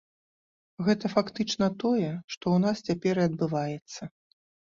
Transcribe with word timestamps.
Гэта 0.87 1.05
фактычна 1.15 1.67
тое, 1.83 2.09
што 2.35 2.45
ў 2.55 2.57
нас 2.65 2.77
цяпер 2.89 3.15
і 3.23 3.25
адбываецца. 3.29 4.01